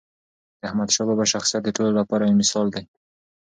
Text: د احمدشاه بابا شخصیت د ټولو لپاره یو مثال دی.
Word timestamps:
د 0.59 0.61
احمدشاه 0.69 1.07
بابا 1.09 1.25
شخصیت 1.33 1.61
د 1.65 1.69
ټولو 1.75 1.91
لپاره 1.99 2.23
یو 2.23 2.39
مثال 2.41 2.67
دی. 2.75 2.83